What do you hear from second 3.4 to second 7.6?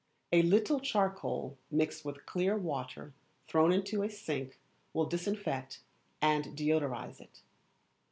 thrown into a sink will disinfect and deodorize it.